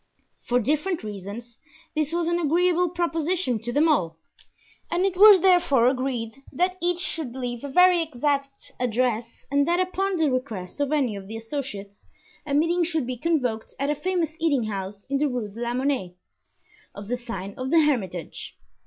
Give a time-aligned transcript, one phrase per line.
[0.41, 1.59] For different reasons
[1.95, 4.17] this was an agreeable proposition to them all,
[4.89, 9.79] and it was therefore agreed that each should leave a very exact address and that
[9.79, 12.07] upon the request of any of the associates
[12.47, 15.75] a meeting should be convoked at a famous eating house in the Rue de la
[15.75, 16.15] Monnaie,
[16.95, 18.57] of the sign of the Hermitage.